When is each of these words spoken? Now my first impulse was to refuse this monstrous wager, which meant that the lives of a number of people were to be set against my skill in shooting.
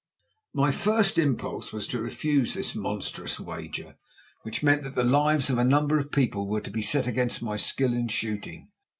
Now 0.55 0.63
my 0.63 0.71
first 0.71 1.19
impulse 1.19 1.71
was 1.71 1.85
to 1.89 2.01
refuse 2.01 2.55
this 2.55 2.73
monstrous 2.73 3.39
wager, 3.39 3.97
which 4.41 4.63
meant 4.63 4.81
that 4.81 4.95
the 4.95 5.03
lives 5.03 5.51
of 5.51 5.59
a 5.59 5.63
number 5.63 5.99
of 5.99 6.11
people 6.11 6.47
were 6.47 6.61
to 6.61 6.71
be 6.71 6.81
set 6.81 7.05
against 7.05 7.43
my 7.43 7.55
skill 7.55 7.93
in 7.93 8.07
shooting. 8.07 8.67